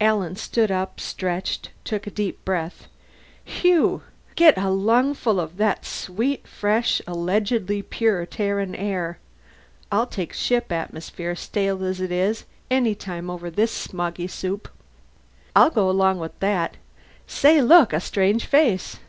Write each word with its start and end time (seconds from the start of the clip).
Alan 0.00 0.36
stood 0.36 0.70
up, 0.70 1.00
stretched, 1.00 1.66
and 1.66 1.84
took 1.84 2.06
a 2.06 2.10
deep 2.12 2.44
breath. 2.44 2.86
"Phew! 3.44 4.02
Get 4.36 4.56
a 4.56 4.70
lungful 4.70 5.40
of 5.40 5.56
that 5.56 5.84
sweet, 5.84 6.46
fresh, 6.46 7.02
allegedly 7.08 7.82
pure 7.82 8.24
Terran 8.24 8.76
air! 8.76 9.18
I'll 9.90 10.06
take 10.06 10.32
ship 10.32 10.70
atmosphere, 10.70 11.34
stale 11.34 11.82
as 11.82 12.00
it 12.00 12.12
is, 12.12 12.44
any 12.70 12.94
time 12.94 13.28
over 13.28 13.50
this 13.50 13.72
smoggy 13.72 14.30
soup." 14.30 14.68
"I'll 15.56 15.70
go 15.70 15.90
along 15.90 16.20
with 16.20 16.38
that. 16.38 16.76
Say, 17.26 17.60
look 17.60 17.92
a 17.92 17.98
strange 17.98 18.44
face!" 18.46 19.00